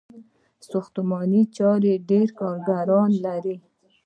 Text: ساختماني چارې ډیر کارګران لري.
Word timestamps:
ساختماني 0.69 1.41
چارې 1.57 1.93
ډیر 2.09 2.27
کارګران 2.39 3.11
لري. 3.25 3.57